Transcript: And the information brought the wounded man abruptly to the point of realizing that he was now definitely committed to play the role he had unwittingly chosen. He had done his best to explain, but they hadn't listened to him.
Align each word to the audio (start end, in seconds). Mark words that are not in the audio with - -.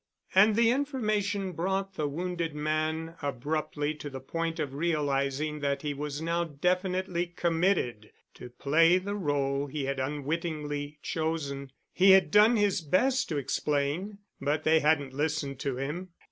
And 0.33 0.55
the 0.55 0.71
information 0.71 1.51
brought 1.51 1.93
the 1.93 2.07
wounded 2.07 2.55
man 2.55 3.13
abruptly 3.21 3.93
to 3.93 4.09
the 4.09 4.19
point 4.19 4.59
of 4.59 4.73
realizing 4.73 5.59
that 5.59 5.83
he 5.83 5.93
was 5.93 6.23
now 6.23 6.43
definitely 6.43 7.27
committed 7.27 8.11
to 8.33 8.49
play 8.49 8.97
the 8.97 9.13
role 9.13 9.67
he 9.67 9.85
had 9.85 9.99
unwittingly 9.99 10.97
chosen. 11.03 11.71
He 11.93 12.13
had 12.13 12.31
done 12.31 12.55
his 12.57 12.81
best 12.81 13.29
to 13.29 13.37
explain, 13.37 14.17
but 14.41 14.63
they 14.63 14.79
hadn't 14.79 15.13
listened 15.13 15.59
to 15.59 15.77
him. 15.77 16.09